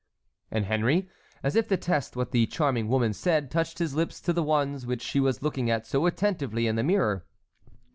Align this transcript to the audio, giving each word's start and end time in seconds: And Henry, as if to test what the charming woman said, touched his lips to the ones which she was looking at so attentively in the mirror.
And 0.49 0.65
Henry, 0.65 1.07
as 1.43 1.55
if 1.55 1.67
to 1.67 1.77
test 1.77 2.15
what 2.15 2.31
the 2.31 2.47
charming 2.47 2.87
woman 2.87 3.13
said, 3.13 3.51
touched 3.51 3.77
his 3.77 3.93
lips 3.93 4.19
to 4.21 4.33
the 4.33 4.41
ones 4.41 4.83
which 4.83 5.03
she 5.03 5.19
was 5.19 5.43
looking 5.43 5.69
at 5.69 5.85
so 5.85 6.07
attentively 6.07 6.65
in 6.65 6.75
the 6.75 6.81
mirror. 6.81 7.27